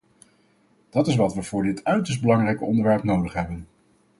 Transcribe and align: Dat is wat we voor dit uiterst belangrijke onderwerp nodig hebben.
Dat 0.89 1.07
is 1.07 1.15
wat 1.15 1.33
we 1.33 1.41
voor 1.43 1.63
dit 1.63 1.83
uiterst 1.83 2.21
belangrijke 2.21 2.63
onderwerp 2.65 3.03
nodig 3.03 3.33
hebben. 3.33 3.67